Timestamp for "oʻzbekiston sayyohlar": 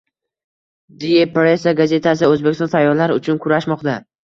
2.31-3.17